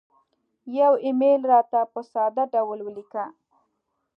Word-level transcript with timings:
یو 0.79 0.93
ایمیل 1.05 1.41
راته 1.53 1.79
په 1.93 2.01
ساده 2.11 2.43
ډول 2.53 2.79
ولیکه 2.83 3.25